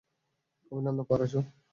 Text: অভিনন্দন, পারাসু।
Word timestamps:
অভিনন্দন, 0.71 1.05
পারাসু। 1.09 1.39